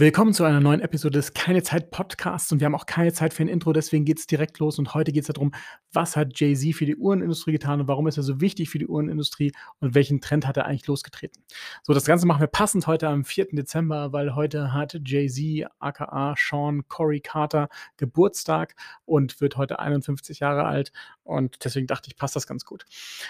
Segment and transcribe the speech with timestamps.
[0.00, 3.34] Willkommen zu einer neuen Episode des Keine Zeit Podcasts und wir haben auch keine Zeit
[3.34, 5.52] für ein Intro, deswegen geht es direkt los und heute geht es darum,
[5.92, 8.86] was hat Jay-Z für die Uhrenindustrie getan und warum ist er so wichtig für die
[8.86, 11.42] Uhrenindustrie und welchen Trend hat er eigentlich losgetreten.
[11.82, 13.48] So, das Ganze machen wir passend heute am 4.
[13.52, 20.64] Dezember, weil heute hat Jay-Z, aka Sean Corey Carter, Geburtstag und wird heute 51 Jahre
[20.64, 20.92] alt
[21.24, 22.86] und deswegen dachte ich, passt das ganz gut.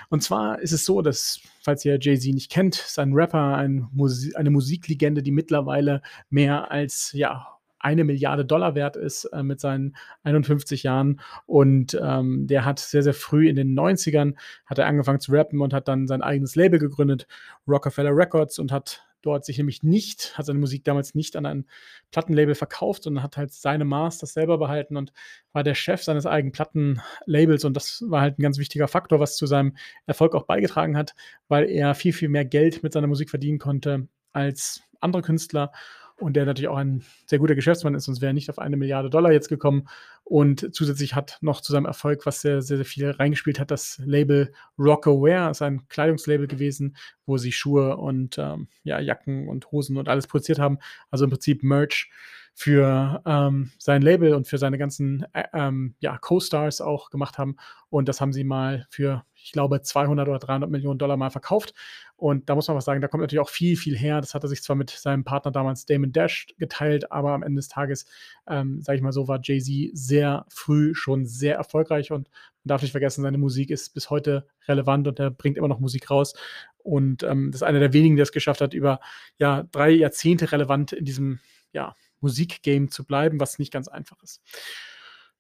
[0.09, 3.88] Und zwar ist es so, dass, falls ihr Jay-Z nicht kennt, ist ein Rapper, ein
[3.93, 9.61] Musi eine Musiklegende, die mittlerweile mehr als ja, eine Milliarde Dollar wert ist äh, mit
[9.61, 11.21] seinen 51 Jahren.
[11.46, 14.35] Und ähm, der hat sehr, sehr früh in den 90ern
[14.66, 17.26] hat er angefangen zu rappen und hat dann sein eigenes Label gegründet,
[17.66, 21.66] Rockefeller Records, und hat dort sich nämlich nicht, hat seine Musik damals nicht an ein
[22.10, 25.12] Plattenlabel verkauft, sondern hat halt seine Masters selber behalten und
[25.52, 27.64] war der Chef seines eigenen Plattenlabels.
[27.64, 31.14] Und das war halt ein ganz wichtiger Faktor, was zu seinem Erfolg auch beigetragen hat,
[31.48, 35.72] weil er viel, viel mehr Geld mit seiner Musik verdienen konnte als andere Künstler
[36.20, 38.77] und der natürlich auch ein sehr guter Geschäftsmann ist, sonst wäre er nicht auf eine
[38.77, 39.88] Milliarde Dollar jetzt gekommen.
[40.24, 44.00] Und zusätzlich hat noch zu seinem Erfolg, was sehr, sehr, sehr viel reingespielt hat, das
[44.04, 46.96] Label Rockaware, ist ein Kleidungslabel gewesen,
[47.27, 50.78] wo sie Schuhe und ähm, ja, Jacken und Hosen und alles produziert haben.
[51.10, 52.10] Also im Prinzip Merch
[52.54, 57.56] für ähm, sein Label und für seine ganzen äh, ähm, ja, Co-Stars auch gemacht haben.
[57.88, 61.74] Und das haben sie mal für, ich glaube, 200 oder 300 Millionen Dollar mal verkauft.
[62.16, 64.20] Und da muss man was sagen, da kommt natürlich auch viel, viel her.
[64.20, 67.60] Das hat er sich zwar mit seinem Partner damals Damon Dash geteilt, aber am Ende
[67.60, 68.04] des Tages,
[68.46, 72.82] ähm, sage ich mal so, war Jay-Z sehr früh schon sehr erfolgreich und man darf
[72.82, 76.34] nicht vergessen, seine Musik ist bis heute relevant und er bringt immer noch Musik raus.
[76.82, 79.00] Und ähm, das ist einer der wenigen, der es geschafft hat, über
[79.38, 81.40] ja, drei Jahrzehnte relevant in diesem
[81.72, 84.40] ja, Musikgame zu bleiben, was nicht ganz einfach ist.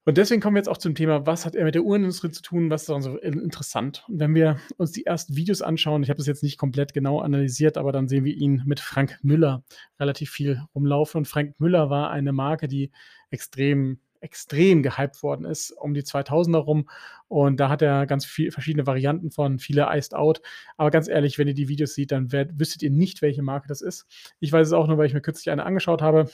[0.06, 2.40] Und deswegen kommen wir jetzt auch zum Thema, was hat er mit der Uhrenindustrie zu
[2.40, 4.04] tun, was ist daran so interessant.
[4.08, 7.20] Und wenn wir uns die ersten Videos anschauen, ich habe das jetzt nicht komplett genau
[7.20, 9.62] analysiert, aber dann sehen wir ihn mit Frank Müller
[9.98, 11.18] relativ viel rumlaufen.
[11.18, 12.90] Und Frank Müller war eine Marke, die
[13.30, 16.88] extrem extrem gehypt worden ist, um die 2000er rum.
[17.28, 20.42] Und da hat er ganz viele verschiedene Varianten von, viele Iced Out.
[20.76, 23.80] Aber ganz ehrlich, wenn ihr die Videos seht, dann wüsstet ihr nicht, welche Marke das
[23.80, 24.06] ist.
[24.38, 26.30] Ich weiß es auch nur, weil ich mir kürzlich eine angeschaut habe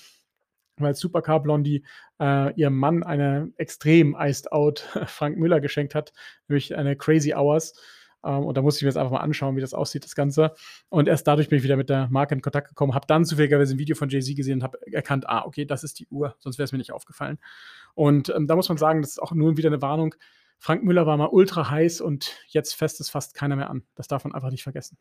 [0.78, 1.84] weil Supercar Blondie
[2.20, 6.12] äh, ihrem Mann eine extrem iced out Frank Müller geschenkt hat,
[6.48, 7.74] nämlich eine Crazy Hours.
[8.24, 10.52] Ähm, und da musste ich mir jetzt einfach mal anschauen, wie das aussieht, das Ganze.
[10.88, 13.74] Und erst dadurch bin ich wieder mit der Marke in Kontakt gekommen, habe dann zufälligerweise
[13.74, 16.58] ein Video von Jay-Z gesehen und habe erkannt, ah, okay, das ist die Uhr, sonst
[16.58, 17.38] wäre es mir nicht aufgefallen.
[17.94, 20.14] Und ähm, da muss man sagen, das ist auch nur wieder eine Warnung.
[20.58, 23.84] Frank Müller war mal ultra heiß und jetzt fest ist fast keiner mehr an.
[23.94, 24.96] Das darf man einfach nicht vergessen.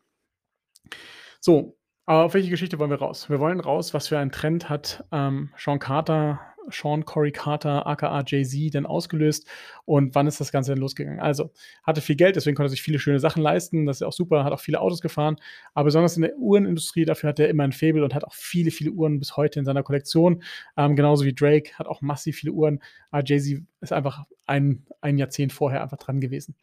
[1.40, 1.76] So,
[2.06, 3.28] aber auf welche Geschichte wollen wir raus?
[3.28, 6.40] Wir wollen raus, was für einen Trend hat ähm, Sean Carter,
[6.70, 9.46] Sean Corey Carter, aka Jay-Z, denn ausgelöst
[9.84, 11.20] und wann ist das Ganze denn losgegangen?
[11.20, 11.50] Also,
[11.82, 14.44] hatte viel Geld, deswegen konnte er sich viele schöne Sachen leisten, das ist auch super,
[14.44, 15.36] hat auch viele Autos gefahren,
[15.74, 18.70] aber besonders in der Uhrenindustrie, dafür hat er immer ein Faible und hat auch viele,
[18.70, 20.42] viele Uhren bis heute in seiner Kollektion,
[20.76, 22.80] ähm, genauso wie Drake, hat auch massiv viele Uhren,
[23.10, 26.56] aber Jay-Z ist einfach ein, ein Jahrzehnt vorher einfach dran gewesen.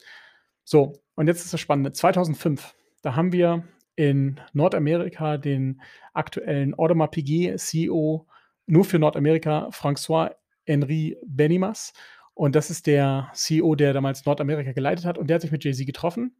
[0.63, 3.63] So, und jetzt ist das Spannende, 2005, da haben wir
[3.95, 5.81] in Nordamerika den
[6.13, 8.27] aktuellen Audemars Piguet CEO
[8.65, 11.93] nur für Nordamerika, François Henri Benimas.
[12.33, 15.17] Und das ist der CEO, der damals Nordamerika geleitet hat.
[15.17, 16.35] Und der hat sich mit Jay-Z getroffen.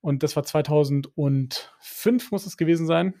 [0.00, 3.14] Und das war 2005, muss es gewesen sein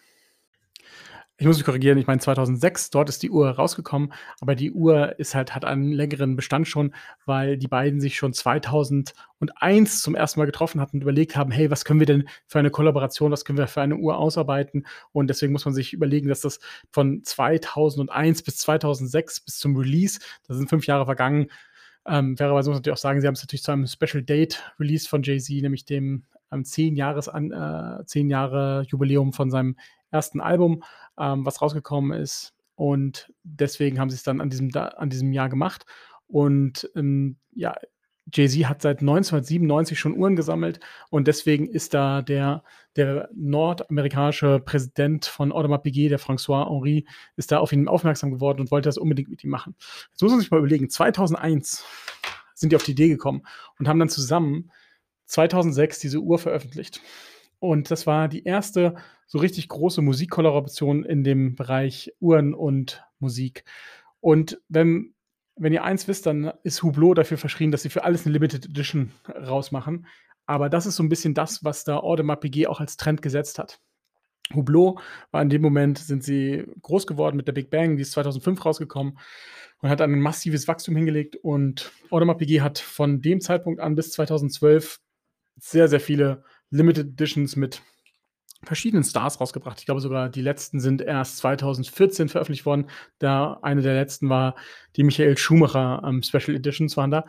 [1.42, 5.18] ich muss mich korrigieren, ich meine 2006, dort ist die Uhr rausgekommen, aber die Uhr
[5.18, 6.94] ist halt, hat einen längeren Bestand schon,
[7.26, 11.68] weil die beiden sich schon 2001 zum ersten Mal getroffen hatten und überlegt haben, hey,
[11.68, 14.86] was können wir denn für eine Kollaboration, was können wir für eine Uhr ausarbeiten?
[15.10, 16.60] Und deswegen muss man sich überlegen, dass das
[16.92, 21.48] von 2001 bis 2006 bis zum Release, da sind fünf Jahre vergangen,
[22.06, 24.62] ähm, fairerweise muss man natürlich auch sagen, sie haben es natürlich zu einem Special Date
[24.78, 26.22] Release von Jay-Z, nämlich dem
[26.52, 29.74] ähm, 10 Jahres äh, 10 Jahre Jubiläum von seinem
[30.12, 30.82] ersten Album,
[31.18, 32.54] ähm, was rausgekommen ist.
[32.74, 35.84] Und deswegen haben sie es dann an diesem, an diesem Jahr gemacht.
[36.26, 37.74] Und ähm, ja,
[38.32, 40.80] Jay-Z hat seit 1997 schon Uhren gesammelt
[41.10, 42.62] und deswegen ist da der,
[42.96, 47.06] der nordamerikanische Präsident von Audemars Piguet, der François Henri,
[47.36, 49.74] ist da auf ihn aufmerksam geworden und wollte das unbedingt mit ihm machen.
[50.10, 51.84] Jetzt muss man sich mal überlegen, 2001
[52.54, 53.42] sind die auf die Idee gekommen
[53.78, 54.70] und haben dann zusammen
[55.26, 57.00] 2006 diese Uhr veröffentlicht.
[57.62, 58.96] Und das war die erste
[59.28, 63.62] so richtig große Musikkollaboration in dem Bereich Uhren und Musik.
[64.18, 65.14] Und wenn,
[65.54, 68.64] wenn ihr eins wisst, dann ist Hublot dafür verschrien, dass sie für alles eine Limited
[68.64, 70.08] Edition rausmachen.
[70.44, 73.60] Aber das ist so ein bisschen das, was da Audemars Piguet auch als Trend gesetzt
[73.60, 73.78] hat.
[74.52, 74.98] Hublot
[75.30, 78.64] war in dem Moment, sind sie groß geworden mit der Big Bang, die ist 2005
[78.64, 79.20] rausgekommen
[79.82, 81.36] und hat ein massives Wachstum hingelegt.
[81.36, 84.98] Und Audemars Piguet hat von dem Zeitpunkt an bis 2012
[85.60, 86.42] sehr, sehr viele
[86.72, 87.82] Limited Editions mit
[88.64, 89.80] verschiedenen Stars rausgebracht.
[89.80, 92.86] Ich glaube sogar, die letzten sind erst 2014 veröffentlicht worden.
[93.18, 94.54] Da eine der letzten war
[94.96, 97.24] die Michael Schumacher ähm, Special Editions waren da.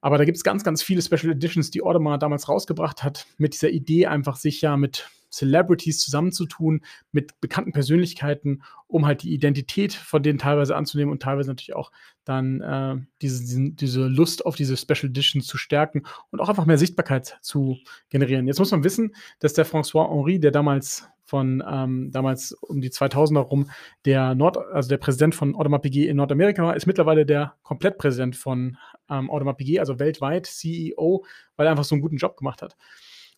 [0.00, 3.54] Aber da gibt es ganz, ganz viele Special Editions, die Audemars damals rausgebracht hat, mit
[3.54, 6.82] dieser Idee einfach sich ja mit Celebrities zusammenzutun,
[7.12, 11.90] mit bekannten Persönlichkeiten, um halt die Identität von denen teilweise anzunehmen und teilweise natürlich auch
[12.24, 16.78] dann äh, diese, diese Lust auf diese Special Editions zu stärken und auch einfach mehr
[16.78, 17.78] Sichtbarkeit zu
[18.10, 18.46] generieren.
[18.46, 22.88] Jetzt muss man wissen, dass der François Henri, der damals von ähm, damals um die
[22.88, 23.70] 2000er rum
[24.06, 25.52] der Nord, also der Präsident von
[25.82, 28.78] Piguet in Nordamerika war, ist mittlerweile der Komplettpräsident von
[29.10, 31.26] ähm, Piguet, also weltweit CEO,
[31.56, 32.76] weil er einfach so einen guten Job gemacht hat.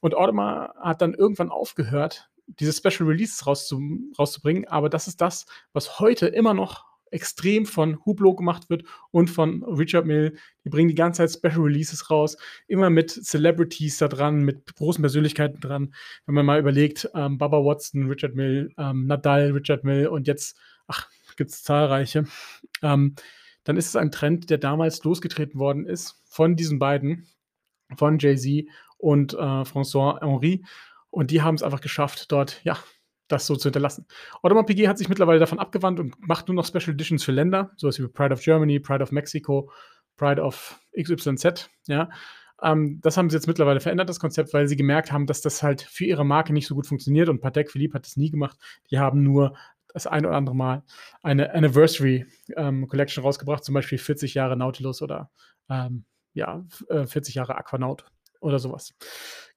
[0.01, 3.81] Und Audemars hat dann irgendwann aufgehört, diese Special Releases rauszu,
[4.19, 9.31] rauszubringen, aber das ist das, was heute immer noch extrem von Hublot gemacht wird und
[9.31, 10.37] von Richard Mill.
[10.65, 12.37] Die bringen die ganze Zeit Special Releases raus,
[12.69, 15.95] immer mit Celebrities da dran, mit großen Persönlichkeiten dran.
[16.27, 20.57] Wenn man mal überlegt, ähm, Baba Watson, Richard Mill, ähm, Nadal, Richard Mill und jetzt,
[20.87, 22.25] ach, gibt es zahlreiche,
[22.83, 23.15] ähm,
[23.65, 27.27] dann ist es ein Trend, der damals losgetreten worden ist von diesen beiden,
[27.97, 28.67] von Jay-Z
[29.01, 30.65] und äh, François Henri.
[31.11, 32.79] Und die haben es einfach geschafft, dort, ja,
[33.29, 34.07] das so zu hinterlassen.
[34.43, 37.73] Audemars Piguet hat sich mittlerweile davon abgewandt und macht nur noch Special Editions für Länder,
[37.77, 39.71] sowas wie Pride of Germany, Pride of Mexico,
[40.17, 42.09] Pride of XYZ, ja.
[42.63, 45.63] Ähm, das haben sie jetzt mittlerweile verändert, das Konzept, weil sie gemerkt haben, dass das
[45.63, 48.59] halt für ihre Marke nicht so gut funktioniert und Patek Philippe hat das nie gemacht.
[48.91, 49.57] Die haben nur
[49.95, 50.83] das ein oder andere Mal
[51.23, 52.27] eine Anniversary
[52.57, 55.31] ähm, Collection rausgebracht, zum Beispiel 40 Jahre Nautilus oder
[55.71, 56.05] ähm,
[56.35, 58.05] ja, 40 äh, Jahre Aquanaut
[58.41, 58.95] oder sowas.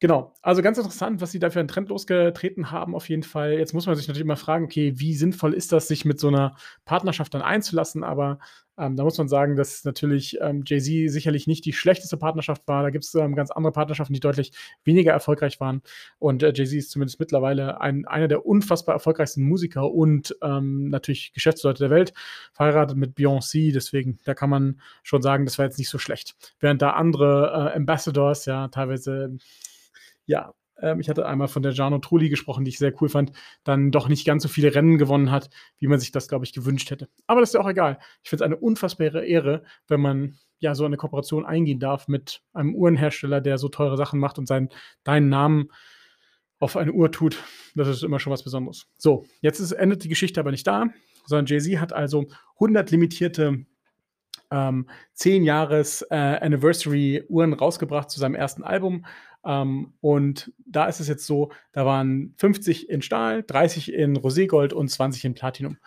[0.03, 3.53] Genau, also ganz interessant, was sie da für einen Trend losgetreten haben, auf jeden Fall.
[3.53, 6.27] Jetzt muss man sich natürlich immer fragen, okay, wie sinnvoll ist das, sich mit so
[6.27, 8.03] einer Partnerschaft dann einzulassen?
[8.03, 8.39] Aber
[8.77, 12.83] ähm, da muss man sagen, dass natürlich ähm, Jay-Z sicherlich nicht die schlechteste Partnerschaft war.
[12.83, 14.51] Da gibt es ähm, ganz andere Partnerschaften, die deutlich
[14.83, 15.81] weniger erfolgreich waren.
[16.19, 21.31] Und äh, Jay-Z ist zumindest mittlerweile ein, einer der unfassbar erfolgreichsten Musiker und ähm, natürlich
[21.31, 22.13] Geschäftsleute der Welt,
[22.51, 23.71] verheiratet mit Beyoncé.
[23.71, 26.35] Deswegen, da kann man schon sagen, das war jetzt nicht so schlecht.
[26.59, 29.37] Während da andere äh, Ambassadors ja teilweise
[30.25, 33.31] ja, ähm, ich hatte einmal von der Giano Trulli gesprochen, die ich sehr cool fand,
[33.63, 35.49] dann doch nicht ganz so viele Rennen gewonnen hat,
[35.79, 37.09] wie man sich das, glaube ich, gewünscht hätte.
[37.27, 37.99] Aber das ist ja auch egal.
[38.23, 42.41] Ich finde es eine unfassbare Ehre, wenn man ja so eine Kooperation eingehen darf mit
[42.53, 44.69] einem Uhrenhersteller, der so teure Sachen macht und seinen,
[45.03, 45.69] deinen Namen
[46.59, 47.37] auf eine Uhr tut.
[47.75, 48.87] Das ist immer schon was Besonderes.
[48.97, 50.85] So, jetzt ist, endet die Geschichte aber nicht da,
[51.25, 52.25] sondern Jay-Z hat also
[52.55, 53.65] 100 limitierte
[54.49, 59.05] ähm, 10 Jahres äh, Anniversary Uhren rausgebracht zu seinem ersten Album
[59.45, 64.73] ähm, und da ist es jetzt so, da waren 50 in Stahl, 30 in Roségold
[64.73, 65.77] und 20 in Platinum.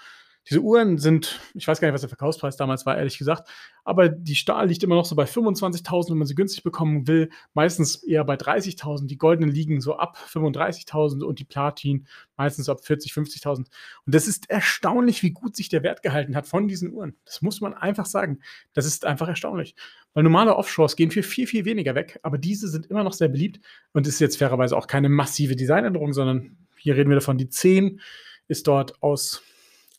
[0.48, 3.48] Diese Uhren sind, ich weiß gar nicht, was der Verkaufspreis damals war, ehrlich gesagt,
[3.82, 7.30] aber die Stahl liegt immer noch so bei 25.000, wenn man sie günstig bekommen will,
[7.52, 9.06] meistens eher bei 30.000.
[9.06, 12.06] Die goldenen liegen so ab 35.000 und die Platin
[12.36, 13.56] meistens ab 40.000, 50.000.
[13.56, 13.68] Und
[14.06, 17.16] das ist erstaunlich, wie gut sich der Wert gehalten hat von diesen Uhren.
[17.24, 18.38] Das muss man einfach sagen.
[18.72, 19.74] Das ist einfach erstaunlich.
[20.14, 23.28] Weil normale Offshores gehen für viel, viel weniger weg, aber diese sind immer noch sehr
[23.28, 23.60] beliebt
[23.92, 28.00] und ist jetzt fairerweise auch keine massive Designänderung, sondern hier reden wir davon, die 10
[28.48, 29.42] ist dort aus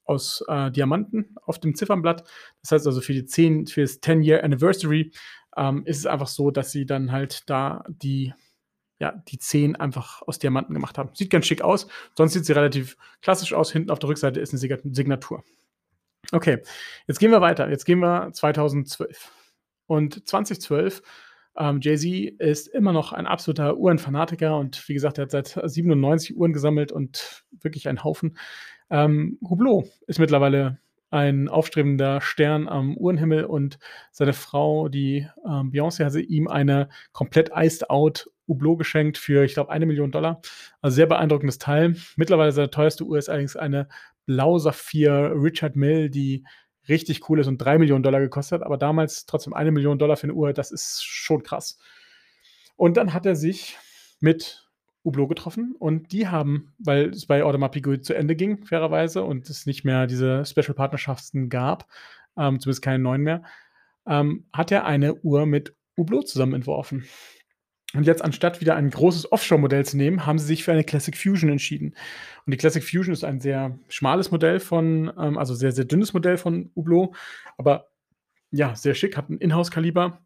[0.08, 2.24] aus äh, Diamanten auf dem Ziffernblatt.
[2.62, 5.12] Das heißt also für die 10, für das 10-Year Anniversary
[5.56, 8.34] ähm, ist es einfach so, dass sie dann halt da die,
[9.00, 11.10] ja, die 10 einfach aus Diamanten gemacht haben.
[11.14, 11.88] Sieht ganz schick aus.
[12.16, 13.72] Sonst sieht sie relativ klassisch aus.
[13.72, 14.60] Hinten auf der Rückseite ist eine
[14.94, 15.44] Signatur.
[16.32, 16.62] Okay,
[17.08, 17.70] jetzt gehen wir weiter.
[17.70, 19.32] Jetzt gehen wir 2012.
[19.88, 21.02] Und 2012
[21.58, 26.38] ähm, Jay-Z ist immer noch ein absoluter Uhrenfanatiker und wie gesagt, er hat seit 97
[26.38, 28.38] Uhren gesammelt und wirklich ein Haufen.
[28.90, 30.80] Ähm, Hublot ist mittlerweile
[31.10, 33.80] ein aufstrebender Stern am Uhrenhimmel und
[34.12, 39.54] seine Frau, die ähm, Beyoncé, hatte ihm eine komplett iced out Hublot geschenkt für, ich
[39.54, 40.42] glaube, eine Million Dollar.
[40.82, 41.96] Also sehr beeindruckendes Teil.
[42.16, 43.88] Mittlerweile seine teuerste Uhr ist allerdings eine
[44.26, 46.46] Blau Saphir Richard Mill, die
[46.88, 50.16] richtig cool ist und drei Millionen Dollar gekostet hat, aber damals trotzdem eine Million Dollar
[50.16, 51.78] für eine Uhr, das ist schon krass.
[52.76, 53.78] Und dann hat er sich
[54.20, 54.67] mit
[55.08, 59.50] Hublot getroffen und die haben, weil es bei Audemars Piguet zu Ende ging, fairerweise, und
[59.50, 61.88] es nicht mehr diese Special-Partnerschaften gab,
[62.38, 63.42] ähm, zumindest keine neuen mehr,
[64.06, 67.06] ähm, hat er eine Uhr mit Hublot zusammen entworfen.
[67.94, 71.16] Und jetzt, anstatt wieder ein großes Offshore-Modell zu nehmen, haben sie sich für eine Classic
[71.16, 71.96] Fusion entschieden.
[72.46, 76.14] Und die Classic Fusion ist ein sehr schmales Modell von, ähm, also sehr, sehr dünnes
[76.14, 77.16] Modell von Hublot,
[77.58, 77.88] aber
[78.52, 80.22] ja, sehr schick, hat ein Inhouse-Kaliber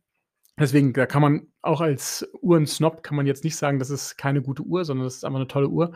[0.60, 4.42] Deswegen, da kann man auch als Uhren-Snob kann man jetzt nicht sagen, das ist keine
[4.42, 5.94] gute Uhr, sondern das ist einfach eine tolle Uhr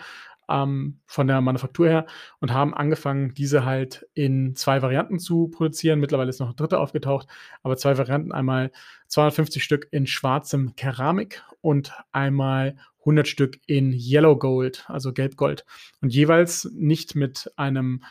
[0.49, 2.05] ähm, von der Manufaktur her
[2.39, 5.99] und haben angefangen, diese halt in zwei Varianten zu produzieren.
[5.99, 7.27] Mittlerweile ist noch eine dritte aufgetaucht,
[7.63, 8.71] aber zwei Varianten, einmal
[9.07, 15.65] 250 Stück in schwarzem Keramik und einmal 100 Stück in Yellow Gold, also Gelbgold.
[16.01, 18.03] Und jeweils nicht mit einem,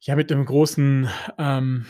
[0.00, 1.86] ja, mit einem großen ähm,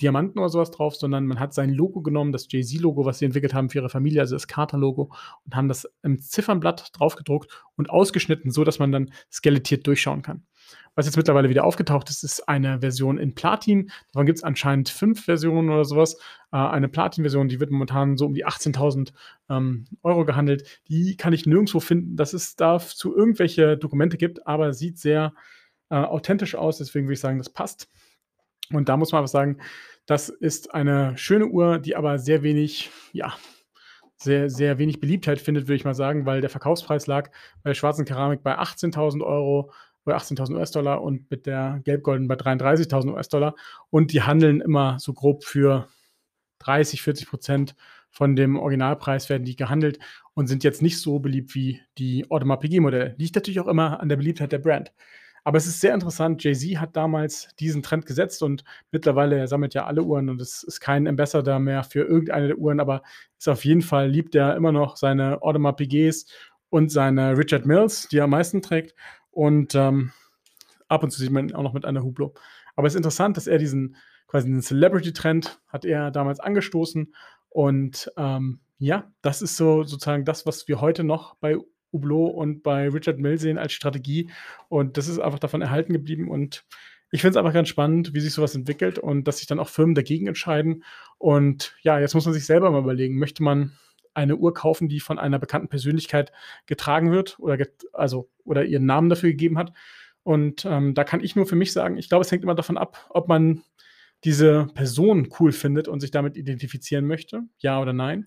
[0.00, 3.54] Diamanten oder sowas drauf, sondern man hat sein Logo genommen, das Jay-Z-Logo, was sie entwickelt
[3.54, 5.12] haben für ihre Familie, also das Carter-Logo,
[5.44, 10.44] und haben das im Ziffernblatt draufgedruckt und ausgeschnitten, so dass man dann skelettiert durchschauen kann.
[10.94, 13.90] Was jetzt mittlerweile wieder aufgetaucht ist, ist eine Version in Platin.
[14.12, 16.14] Davon gibt es anscheinend fünf Versionen oder sowas.
[16.52, 19.12] Äh, eine Platin-Version, die wird momentan so um die 18.000
[19.50, 20.80] ähm, Euro gehandelt.
[20.88, 25.34] Die kann ich nirgendwo finden, dass es dazu irgendwelche Dokumente gibt, aber sieht sehr
[25.90, 26.78] äh, authentisch aus.
[26.78, 27.88] Deswegen würde ich sagen, das passt.
[28.76, 29.58] Und da muss man aber sagen,
[30.06, 33.34] das ist eine schöne Uhr, die aber sehr wenig, ja,
[34.16, 37.30] sehr, sehr wenig Beliebtheit findet, würde ich mal sagen, weil der Verkaufspreis lag
[37.62, 39.70] bei der schwarzen Keramik bei 18.000 Euro
[40.04, 43.54] bei 18.000 US-Dollar und mit der Gelbgolden bei 33.000 US-Dollar.
[43.90, 45.88] Und die handeln immer so grob für
[46.58, 47.74] 30, 40 Prozent
[48.10, 49.98] von dem Originalpreis werden die gehandelt
[50.34, 53.14] und sind jetzt nicht so beliebt wie die Audemars Piguet-Modelle.
[53.18, 54.92] Liegt natürlich auch immer an der Beliebtheit der Brand.
[55.44, 56.42] Aber es ist sehr interessant.
[56.42, 60.62] Jay-Z hat damals diesen Trend gesetzt und mittlerweile er sammelt ja alle Uhren und es
[60.62, 63.02] ist kein Ambassador mehr für irgendeine der Uhren, aber
[63.38, 66.26] ist auf jeden Fall liebt er immer noch seine Audemars Piguets
[66.70, 68.94] und seine Richard Mills, die er am meisten trägt.
[69.30, 70.12] Und ähm,
[70.88, 72.40] ab und zu sieht man ihn auch noch mit einer Hublot.
[72.74, 73.96] Aber es ist interessant, dass er diesen
[74.26, 77.14] quasi den Celebrity-Trend hat er damals angestoßen.
[77.50, 81.56] Und ähm, ja, das ist so sozusagen das, was wir heute noch bei
[81.94, 84.30] Hublot und bei Richard Mill sehen als Strategie.
[84.68, 86.28] Und das ist einfach davon erhalten geblieben.
[86.28, 86.66] Und
[87.10, 89.68] ich finde es einfach ganz spannend, wie sich sowas entwickelt und dass sich dann auch
[89.68, 90.84] Firmen dagegen entscheiden.
[91.16, 93.72] Und ja, jetzt muss man sich selber mal überlegen, möchte man
[94.14, 96.32] eine Uhr kaufen, die von einer bekannten Persönlichkeit
[96.66, 99.72] getragen wird oder get also oder ihren Namen dafür gegeben hat.
[100.22, 102.78] Und ähm, da kann ich nur für mich sagen, ich glaube, es hängt immer davon
[102.78, 103.62] ab, ob man
[104.24, 108.26] diese Person cool findet und sich damit identifizieren möchte, ja oder nein.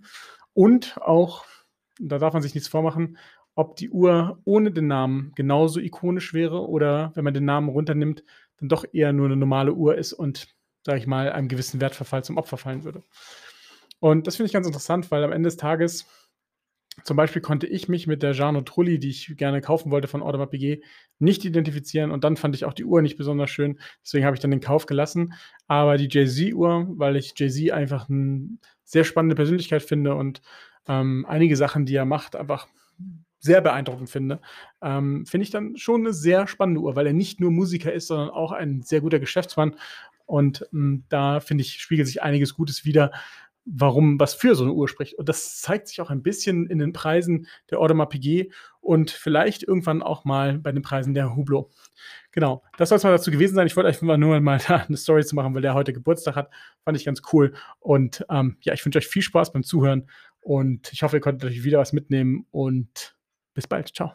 [0.54, 1.46] Und auch,
[2.00, 3.18] da darf man sich nichts vormachen,
[3.58, 8.24] ob die Uhr ohne den Namen genauso ikonisch wäre oder wenn man den Namen runternimmt,
[8.58, 12.24] dann doch eher nur eine normale Uhr ist und, sage ich mal, einem gewissen Wertverfall
[12.24, 13.02] zum Opfer fallen würde.
[14.00, 16.06] Und das finde ich ganz interessant, weil am Ende des Tages
[17.04, 20.22] zum Beispiel konnte ich mich mit der Jano Trulli, die ich gerne kaufen wollte von
[20.22, 20.84] Audemars PG,
[21.18, 23.80] nicht identifizieren und dann fand ich auch die Uhr nicht besonders schön.
[24.04, 25.34] Deswegen habe ich dann den Kauf gelassen.
[25.68, 28.50] Aber die Jay-Z-Uhr, weil ich Jay-Z einfach eine
[28.84, 30.44] sehr spannende Persönlichkeit finde und
[30.88, 32.68] ähm, einige Sachen, die er macht, einfach
[33.40, 34.40] sehr beeindruckend finde,
[34.82, 38.08] ähm, finde ich dann schon eine sehr spannende Uhr, weil er nicht nur Musiker ist,
[38.08, 39.76] sondern auch ein sehr guter Geschäftsmann.
[40.26, 43.12] Und ähm, da finde ich, spiegelt sich einiges Gutes wieder,
[43.70, 45.16] warum was für so eine Uhr spricht.
[45.16, 49.64] Und das zeigt sich auch ein bisschen in den Preisen der Audemars Piguet und vielleicht
[49.64, 51.70] irgendwann auch mal bei den Preisen der Hublot.
[52.32, 53.68] Genau, das soll es mal dazu gewesen sein.
[53.68, 56.50] Ich wollte einfach nur mal da eine Story zu machen, weil der heute Geburtstag hat.
[56.84, 57.54] Fand ich ganz cool.
[57.80, 61.50] Und ähm, ja, ich wünsche euch viel Spaß beim Zuhören und ich hoffe, ihr konntet
[61.50, 63.17] euch wieder was mitnehmen und
[63.58, 63.94] bis bald.
[63.94, 64.14] Ciao.